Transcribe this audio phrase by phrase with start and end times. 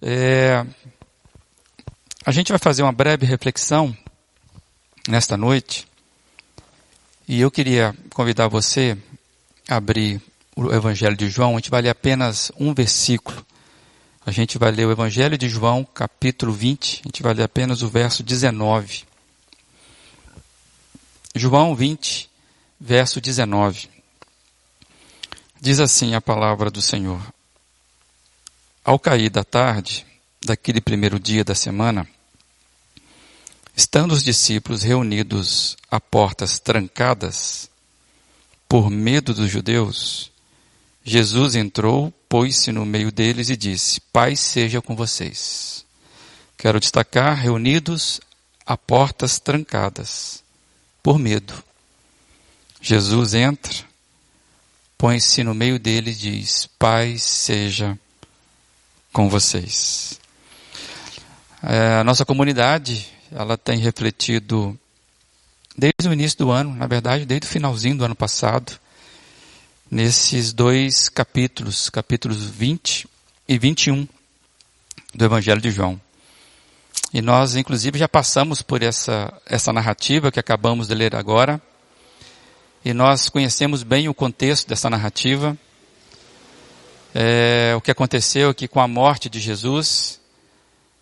[0.00, 0.64] É,
[2.24, 3.96] a gente vai fazer uma breve reflexão
[5.08, 5.86] nesta noite
[7.26, 8.96] e eu queria convidar você
[9.68, 10.20] a abrir
[10.54, 11.52] o Evangelho de João.
[11.52, 13.44] A gente vai ler apenas um versículo.
[14.24, 17.02] A gente vai ler o Evangelho de João, capítulo 20.
[17.04, 19.04] A gente vai ler apenas o verso 19.
[21.34, 22.30] João 20,
[22.80, 23.88] verso 19.
[25.60, 27.20] Diz assim a palavra do Senhor:
[28.88, 30.06] ao cair da tarde,
[30.42, 32.08] daquele primeiro dia da semana,
[33.76, 37.68] estando os discípulos reunidos a portas trancadas,
[38.66, 40.32] por medo dos judeus,
[41.04, 45.84] Jesus entrou, pôs-se no meio deles e disse: Paz seja com vocês.
[46.56, 48.22] Quero destacar reunidos
[48.64, 50.42] a portas trancadas,
[51.02, 51.62] por medo.
[52.80, 53.84] Jesus entra,
[54.96, 57.98] põe-se no meio deles e diz: Paz seja
[59.18, 60.20] com vocês.
[61.60, 64.78] É, a nossa comunidade, ela tem refletido
[65.76, 68.78] desde o início do ano, na verdade, desde o finalzinho do ano passado,
[69.90, 73.08] nesses dois capítulos, capítulos 20
[73.48, 74.06] e 21
[75.12, 76.00] do Evangelho de João.
[77.12, 81.60] E nós, inclusive, já passamos por essa, essa narrativa que acabamos de ler agora.
[82.84, 85.58] E nós conhecemos bem o contexto dessa narrativa
[87.20, 90.20] é, o que aconteceu aqui com a morte de Jesus.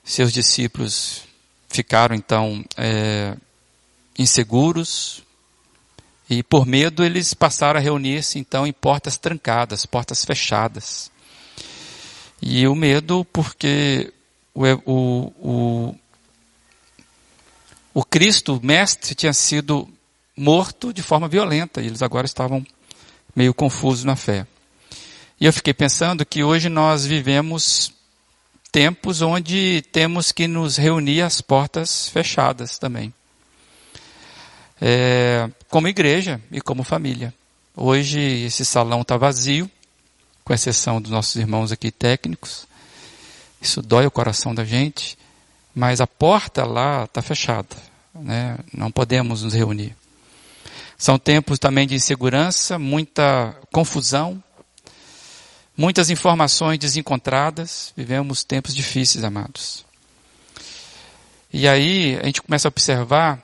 [0.02, 1.24] Seus discípulos
[1.68, 3.36] ficaram então é,
[4.18, 5.22] inseguros
[6.30, 11.10] e por medo eles passaram a reunir-se então em portas trancadas, portas fechadas.
[12.40, 14.10] E o medo porque
[14.54, 15.96] o, o, o,
[17.92, 19.86] o Cristo, o Mestre, tinha sido
[20.34, 22.66] morto de forma violenta e eles agora estavam
[23.34, 24.46] meio confusos na fé.
[25.38, 27.92] E eu fiquei pensando que hoje nós vivemos
[28.72, 33.12] tempos onde temos que nos reunir às portas fechadas também.
[34.80, 37.34] É, como igreja e como família.
[37.76, 39.70] Hoje esse salão está vazio,
[40.42, 42.66] com exceção dos nossos irmãos aqui técnicos.
[43.60, 45.18] Isso dói o coração da gente,
[45.74, 47.76] mas a porta lá está fechada.
[48.14, 48.56] Né?
[48.72, 49.94] Não podemos nos reunir.
[50.96, 54.42] São tempos também de insegurança, muita confusão,
[55.76, 59.84] muitas informações desencontradas, vivemos tempos difíceis, amados.
[61.52, 63.42] E aí a gente começa a observar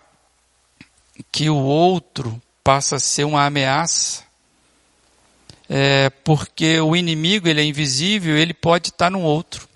[1.31, 4.23] que o outro passa a ser uma ameaça,
[5.69, 9.69] é, porque o inimigo ele é invisível, ele pode estar no outro.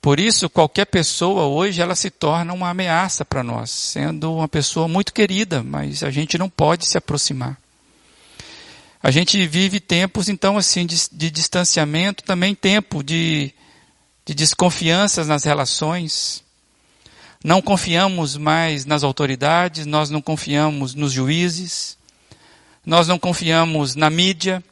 [0.00, 4.88] Por isso, qualquer pessoa hoje ela se torna uma ameaça para nós, sendo uma pessoa
[4.88, 7.56] muito querida, mas a gente não pode se aproximar.
[9.02, 13.52] A gente vive tempos, então, assim, de, de distanciamento, também tempo de,
[14.24, 16.44] de desconfianças nas relações.
[17.42, 21.98] Não confiamos mais nas autoridades, nós não confiamos nos juízes,
[22.86, 24.62] nós não confiamos na mídia,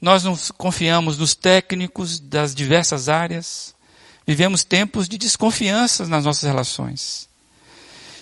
[0.00, 3.74] nós não confiamos nos técnicos das diversas áreas.
[4.24, 7.28] Vivemos tempos de desconfianças nas nossas relações.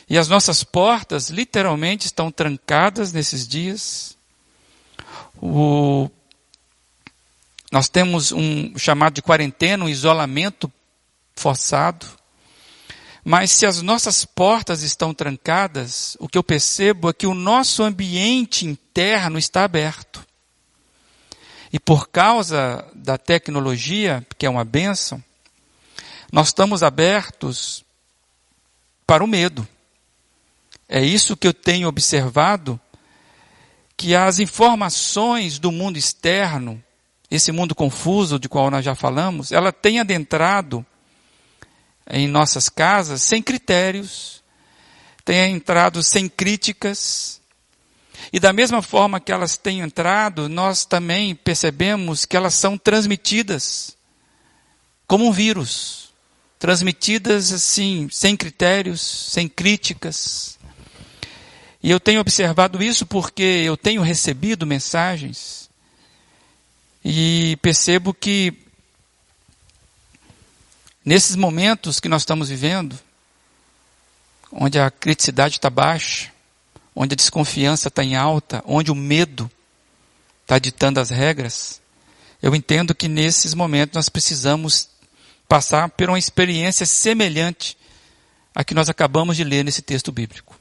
[0.08, 4.15] E as nossas portas literalmente estão trancadas nesses dias.
[5.40, 6.10] O,
[7.70, 10.72] nós temos um chamado de quarentena, um isolamento
[11.34, 12.06] forçado.
[13.24, 17.82] Mas se as nossas portas estão trancadas, o que eu percebo é que o nosso
[17.82, 20.24] ambiente interno está aberto.
[21.72, 25.22] E por causa da tecnologia, que é uma benção,
[26.32, 27.84] nós estamos abertos
[29.06, 29.66] para o medo.
[30.88, 32.80] É isso que eu tenho observado
[33.96, 36.82] que as informações do mundo externo,
[37.30, 40.84] esse mundo confuso de qual nós já falamos, ela tem adentrado
[42.08, 44.42] em nossas casas sem critérios,
[45.24, 47.40] tem entrado sem críticas.
[48.32, 53.96] E da mesma forma que elas têm entrado, nós também percebemos que elas são transmitidas
[55.06, 56.12] como um vírus,
[56.58, 60.55] transmitidas assim, sem critérios, sem críticas.
[61.82, 65.68] E eu tenho observado isso porque eu tenho recebido mensagens
[67.04, 68.52] e percebo que
[71.04, 72.98] nesses momentos que nós estamos vivendo,
[74.50, 76.32] onde a criticidade está baixa,
[76.94, 79.48] onde a desconfiança está em alta, onde o medo
[80.42, 81.80] está ditando as regras,
[82.42, 84.88] eu entendo que nesses momentos nós precisamos
[85.48, 87.76] passar por uma experiência semelhante
[88.54, 90.55] à que nós acabamos de ler nesse texto bíblico.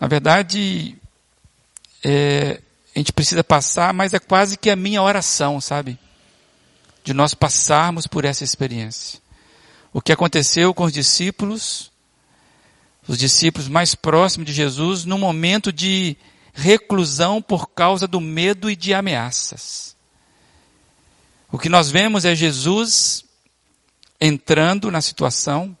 [0.00, 0.96] Na verdade,
[2.02, 2.60] é,
[2.96, 5.98] a gente precisa passar, mas é quase que a minha oração, sabe?
[7.02, 9.20] de nós passarmos por essa experiência.
[9.92, 11.90] O que aconteceu com os discípulos,
[13.08, 16.16] os discípulos mais próximos de Jesus, no momento de
[16.52, 19.96] reclusão por causa do medo e de ameaças.
[21.50, 23.24] O que nós vemos é Jesus
[24.20, 25.76] entrando na situação,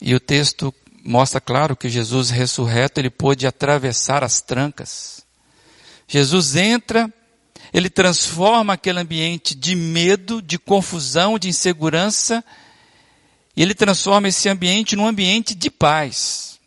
[0.00, 0.72] e o texto
[1.04, 5.24] mostra claro que Jesus ressurreto, ele pôde atravessar as trancas.
[6.06, 7.12] Jesus entra,
[7.72, 12.44] ele transforma aquele ambiente de medo, de confusão, de insegurança,
[13.56, 16.58] e ele transforma esse ambiente num ambiente de paz.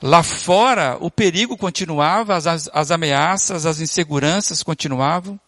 [0.00, 5.40] Lá fora, o perigo continuava, as, as ameaças, as inseguranças continuavam.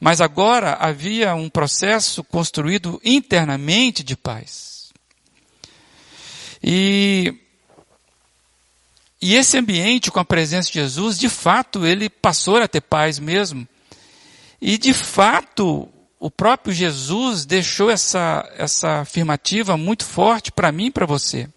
[0.00, 4.71] Mas agora havia um processo construído internamente de paz.
[6.62, 7.34] E,
[9.20, 13.18] e esse ambiente com a presença de Jesus, de fato, ele passou a ter paz
[13.18, 13.66] mesmo.
[14.60, 15.88] E de fato,
[16.20, 21.48] o próprio Jesus deixou essa, essa afirmativa muito forte para mim e para você.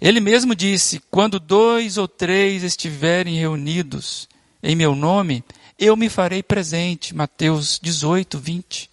[0.00, 4.28] Ele mesmo disse: quando dois ou três estiverem reunidos
[4.62, 5.44] em meu nome,
[5.78, 7.14] eu me farei presente.
[7.14, 8.90] Mateus 18, 20.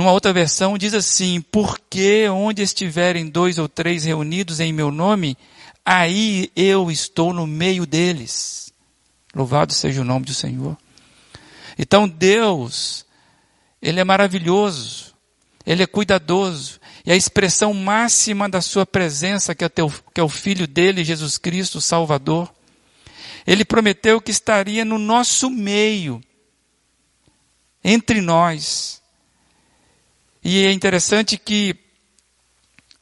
[0.00, 5.36] Numa outra versão diz assim: porque onde estiverem dois ou três reunidos em meu nome,
[5.84, 8.72] aí eu estou no meio deles.
[9.34, 10.74] Louvado seja o nome do Senhor.
[11.78, 13.04] Então Deus,
[13.82, 15.14] Ele é maravilhoso,
[15.66, 20.24] Ele é cuidadoso, e a expressão máxima da Sua presença, que é, teu, que é
[20.24, 22.50] o Filho dele, Jesus Cristo, Salvador,
[23.46, 26.22] ele prometeu que estaria no nosso meio,
[27.84, 28.99] entre nós.
[30.42, 31.76] E é interessante que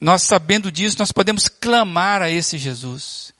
[0.01, 3.33] nós sabendo disso, nós podemos clamar a esse Jesus.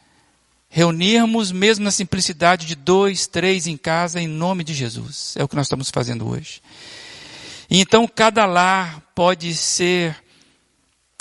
[0.69, 5.35] Reunirmos mesmo na simplicidade de dois, três em casa, em nome de Jesus.
[5.37, 6.61] É o que nós estamos fazendo hoje.
[7.71, 10.17] E então cada lar pode ser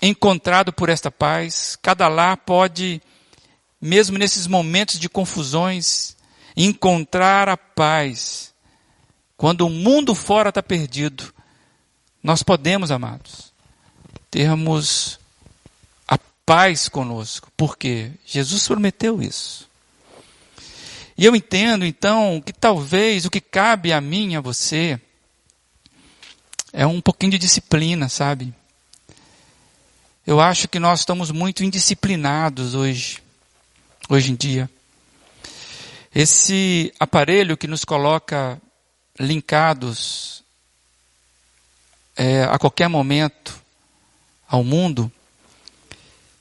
[0.01, 3.01] encontrado por esta paz, cada lar pode
[3.81, 6.15] mesmo nesses momentos de confusões,
[6.55, 8.53] encontrar a paz.
[9.35, 11.31] Quando o mundo fora está perdido,
[12.27, 13.53] nós podemos, amados,
[14.29, 15.17] termos
[16.05, 17.49] a paz conosco.
[17.55, 19.65] porque Jesus prometeu isso.
[21.17, 24.99] E eu entendo, então, que talvez o que cabe a mim, a você,
[26.73, 28.53] é um pouquinho de disciplina, sabe?
[30.25, 33.23] Eu acho que nós estamos muito indisciplinados hoje
[34.09, 34.69] hoje em dia.
[36.13, 38.61] Esse aparelho que nos coloca
[39.17, 40.37] linkados
[42.17, 43.61] é, a qualquer momento
[44.49, 45.11] ao mundo,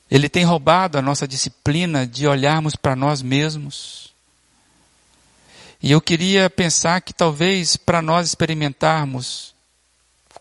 [0.09, 4.13] ele tem roubado a nossa disciplina de olharmos para nós mesmos.
[5.81, 9.53] E eu queria pensar que talvez para nós experimentarmos,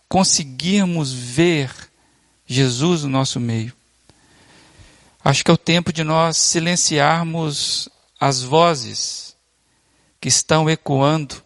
[0.09, 1.71] conseguirmos ver
[2.47, 3.77] Jesus no nosso meio,
[5.27, 7.89] Acho que é o tempo de nós silenciarmos
[8.21, 9.35] as vozes
[10.21, 11.43] que estão ecoando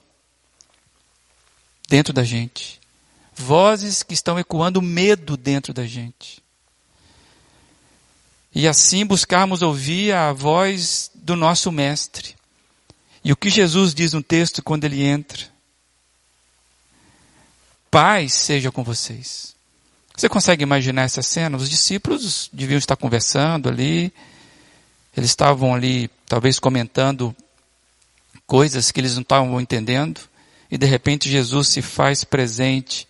[1.88, 2.78] dentro da gente.
[3.40, 6.42] Vozes que estão ecoando medo dentro da gente.
[8.54, 12.34] E assim buscarmos ouvir a voz do nosso Mestre.
[13.24, 15.48] E o que Jesus diz no texto quando ele entra?
[17.90, 19.54] Paz seja com vocês.
[20.16, 21.56] Você consegue imaginar essa cena?
[21.56, 24.12] Os discípulos deviam estar conversando ali,
[25.16, 27.34] eles estavam ali, talvez comentando
[28.46, 30.20] coisas que eles não estavam entendendo,
[30.70, 33.08] e de repente Jesus se faz presente,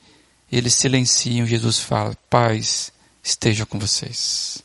[0.51, 2.93] eles silenciam, Jesus fala: Paz
[3.23, 4.63] esteja com vocês.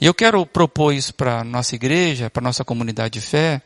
[0.00, 3.62] E eu quero propor isso para a nossa igreja, para a nossa comunidade de fé,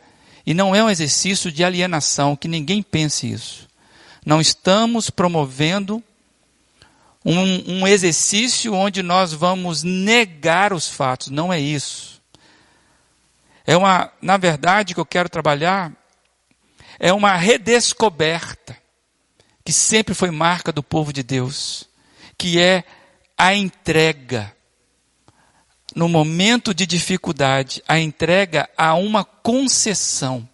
[0.47, 3.69] e não é um exercício de alienação, que ninguém pense isso.
[4.25, 6.03] Não estamos promovendo
[7.25, 11.29] um, um exercício onde nós vamos negar os fatos.
[11.29, 12.23] Não é isso.
[13.67, 15.93] É uma, na verdade, que eu quero trabalhar
[16.99, 18.78] é uma redescoberta
[19.69, 21.87] que sempre foi marca do povo de Deus,
[22.39, 22.85] que é
[23.37, 24.51] a entrega.
[25.95, 30.49] No momento de dificuldade, a entrega a uma concessão.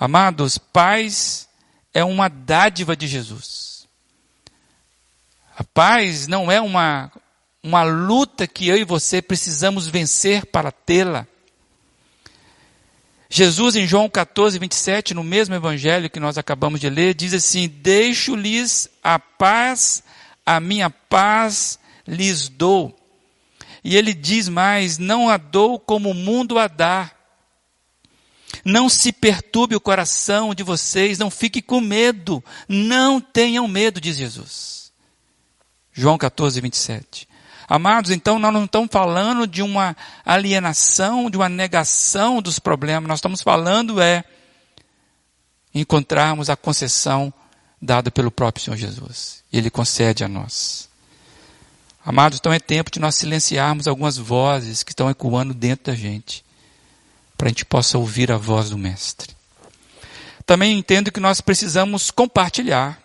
[0.00, 1.48] Amados, paz
[1.94, 3.86] é uma dádiva de Jesus.
[5.56, 7.12] A paz não é uma,
[7.62, 11.24] uma luta que eu e você precisamos vencer para tê-la.
[13.36, 17.68] Jesus, em João 14, 27, no mesmo evangelho que nós acabamos de ler, diz assim:
[17.68, 20.02] Deixo-lhes a paz,
[20.46, 21.78] a minha paz
[22.08, 22.98] lhes dou.
[23.84, 27.10] E ele diz mais: Não a dou como o mundo a dá.
[28.64, 34.16] Não se perturbe o coração de vocês, não fique com medo, não tenham medo, diz
[34.16, 34.90] Jesus.
[35.92, 37.28] João 14, 27.
[37.68, 43.18] Amados, então nós não estamos falando de uma alienação, de uma negação dos problemas, nós
[43.18, 44.24] estamos falando é
[45.74, 47.32] encontrarmos a concessão
[47.80, 49.42] dada pelo próprio Senhor Jesus.
[49.52, 50.88] Ele concede a nós.
[52.04, 56.44] Amados, então é tempo de nós silenciarmos algumas vozes que estão ecoando dentro da gente
[57.36, 59.36] para a gente possa ouvir a voz do Mestre.
[60.46, 63.02] Também entendo que nós precisamos compartilhar.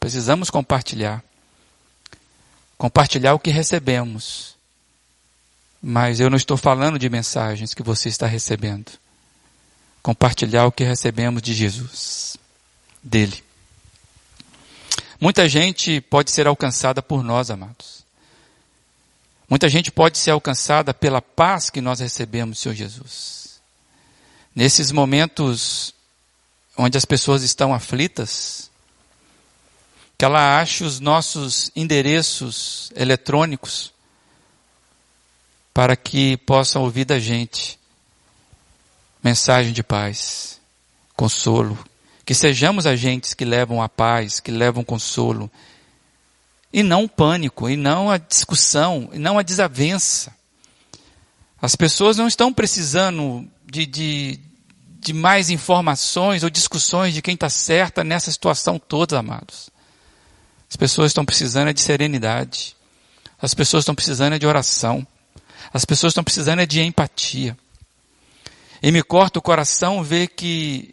[0.00, 1.22] Precisamos compartilhar.
[2.84, 4.56] Compartilhar o que recebemos.
[5.80, 8.92] Mas eu não estou falando de mensagens que você está recebendo.
[10.02, 12.36] Compartilhar o que recebemos de Jesus,
[13.02, 13.42] dele.
[15.18, 18.04] Muita gente pode ser alcançada por nós, amados.
[19.48, 23.62] Muita gente pode ser alcançada pela paz que nós recebemos, Senhor Jesus.
[24.54, 25.94] Nesses momentos
[26.76, 28.70] onde as pessoas estão aflitas,
[30.16, 33.92] que ela ache os nossos endereços eletrônicos
[35.72, 37.78] para que possam ouvir da gente
[39.22, 40.60] mensagem de paz,
[41.16, 41.78] consolo,
[42.24, 45.50] que sejamos agentes que levam a paz, que levam consolo,
[46.72, 50.32] e não o pânico, e não a discussão, e não a desavença.
[51.60, 54.40] As pessoas não estão precisando de, de,
[55.00, 59.70] de mais informações ou discussões de quem está certa nessa situação toda, amados.
[60.74, 62.74] As pessoas estão precisando de serenidade.
[63.40, 65.06] As pessoas estão precisando de oração.
[65.72, 67.56] As pessoas estão precisando de empatia.
[68.82, 70.92] E me corta o coração ver que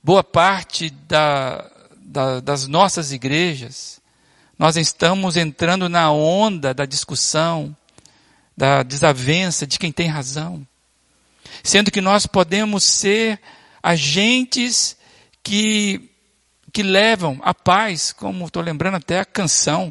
[0.00, 4.00] boa parte da, da, das nossas igrejas
[4.56, 7.76] nós estamos entrando na onda da discussão,
[8.56, 10.64] da desavença de quem tem razão.
[11.64, 13.40] Sendo que nós podemos ser
[13.82, 14.96] agentes
[15.42, 16.08] que,
[16.76, 19.90] que levam a paz, como estou lembrando até a canção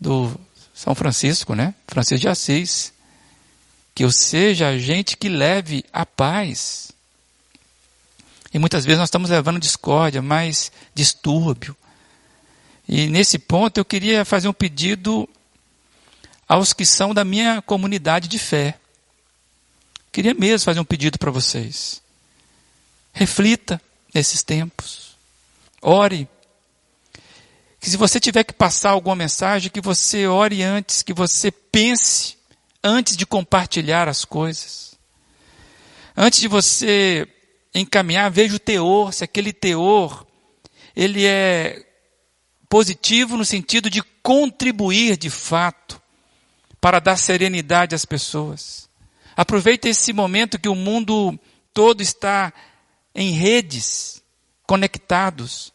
[0.00, 0.34] do
[0.72, 1.74] São Francisco, né?
[1.86, 2.90] Francisco de Assis.
[3.94, 6.90] Que eu seja agente que leve a paz.
[8.50, 11.76] E muitas vezes nós estamos levando discórdia, mais distúrbio,
[12.88, 15.28] e nesse ponto eu queria fazer um pedido
[16.48, 18.78] aos que são da minha comunidade de fé.
[20.10, 22.00] Queria mesmo fazer um pedido para vocês.
[23.12, 23.78] Reflita
[24.14, 25.03] nesses tempos.
[25.86, 26.26] Ore.
[27.78, 32.38] Que se você tiver que passar alguma mensagem, que você ore antes, que você pense
[32.82, 34.98] antes de compartilhar as coisas.
[36.16, 37.28] Antes de você
[37.74, 40.26] encaminhar, veja o teor, se aquele teor
[40.96, 41.84] ele é
[42.70, 46.00] positivo no sentido de contribuir de fato
[46.80, 48.88] para dar serenidade às pessoas.
[49.36, 51.38] Aproveite esse momento que o mundo
[51.74, 52.50] todo está
[53.14, 54.22] em redes,
[54.66, 55.73] conectados,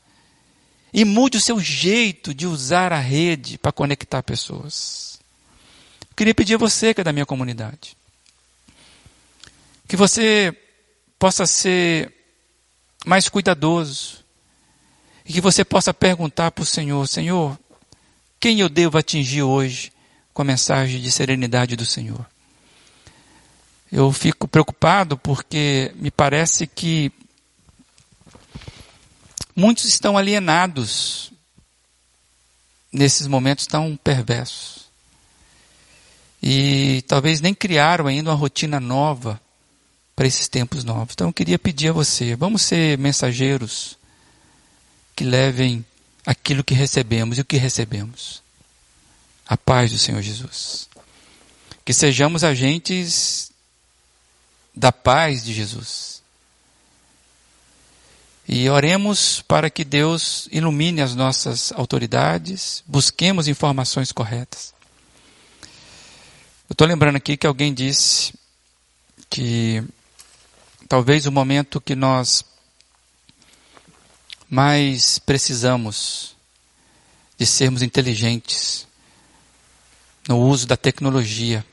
[0.94, 5.20] e mude o seu jeito de usar a rede para conectar pessoas.
[6.10, 7.96] Eu queria pedir a você que é da minha comunidade,
[9.88, 10.56] que você
[11.18, 12.14] possa ser
[13.06, 14.20] mais cuidadoso,
[15.30, 17.58] e que você possa perguntar para o Senhor: Senhor,
[18.40, 19.94] quem eu devo atingir hoje
[20.34, 22.26] com a mensagem de serenidade do Senhor?
[23.92, 27.12] Eu fico preocupado porque me parece que
[29.60, 31.32] muitos estão alienados
[32.92, 34.88] nesses momentos tão perversos.
[36.42, 39.40] E talvez nem criaram ainda uma rotina nova
[40.16, 41.14] para esses tempos novos.
[41.14, 43.98] Então eu queria pedir a você, vamos ser mensageiros
[45.16, 45.86] que levem
[46.26, 48.42] aquilo que recebemos e o que recebemos.
[49.46, 50.88] A paz do Senhor Jesus.
[51.84, 53.52] Que sejamos agentes
[54.74, 56.19] da paz de Jesus.
[58.52, 64.74] E oremos para que Deus ilumine as nossas autoridades, busquemos informações corretas.
[66.68, 68.34] Eu estou lembrando aqui que alguém disse
[69.30, 69.84] que
[70.88, 72.44] talvez o momento que nós
[74.50, 76.36] mas precisamos
[77.38, 78.88] de sermos inteligentes
[80.28, 81.64] no uso da tecnologia.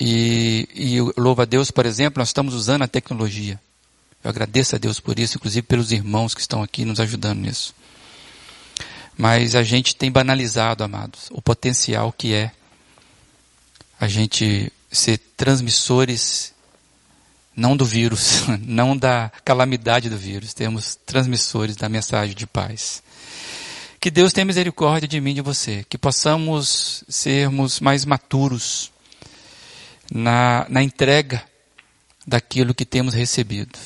[0.00, 3.60] E, e louva a Deus, por exemplo, nós estamos usando a tecnologia.
[4.26, 7.72] Eu agradeço a Deus por isso, inclusive pelos irmãos que estão aqui nos ajudando nisso.
[9.16, 12.50] Mas a gente tem banalizado, amados, o potencial que é
[14.00, 16.52] a gente ser transmissores
[17.54, 23.04] não do vírus, não da calamidade do vírus, temos transmissores da mensagem de paz.
[24.00, 28.90] Que Deus tenha misericórdia de mim e de você, que possamos sermos mais maturos
[30.10, 31.44] na, na entrega
[32.26, 33.78] daquilo que temos recebido.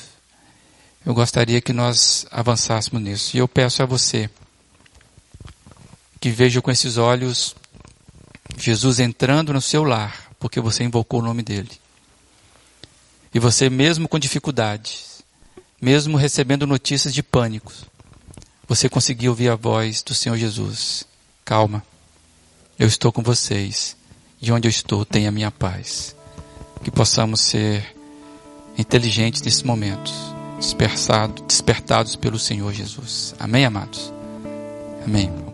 [1.05, 3.37] Eu gostaria que nós avançássemos nisso.
[3.37, 4.29] E eu peço a você
[6.21, 7.57] que veja com esses olhos
[8.59, 11.71] Jesus entrando no seu lar, porque você invocou o nome dele.
[13.33, 15.23] E você, mesmo com dificuldades,
[15.81, 17.73] mesmo recebendo notícias de pânico,
[18.69, 21.05] você conseguiu ouvir a voz do Senhor Jesus.
[21.45, 21.83] Calma,
[22.79, 23.97] eu estou com vocês.
[24.43, 26.15] E onde eu estou tem a minha paz.
[26.83, 27.95] Que possamos ser
[28.77, 30.13] inteligentes nesses momentos,
[30.61, 33.35] dispersados, despertados pelo Senhor Jesus.
[33.41, 34.13] Amém, amados?
[35.05, 35.50] Amém.